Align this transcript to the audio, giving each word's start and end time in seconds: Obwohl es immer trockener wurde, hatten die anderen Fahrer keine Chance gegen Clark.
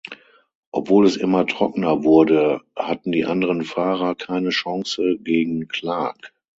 Obwohl 0.71 1.05
es 1.05 1.15
immer 1.15 1.45
trockener 1.45 2.03
wurde, 2.03 2.61
hatten 2.75 3.11
die 3.11 3.25
anderen 3.27 3.61
Fahrer 3.63 4.15
keine 4.15 4.49
Chance 4.49 5.17
gegen 5.21 5.67
Clark. 5.67 6.33